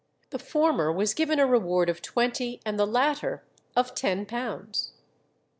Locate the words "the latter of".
2.79-3.93